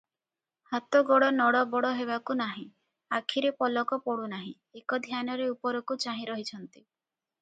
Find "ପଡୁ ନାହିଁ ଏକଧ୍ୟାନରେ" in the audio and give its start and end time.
4.07-5.47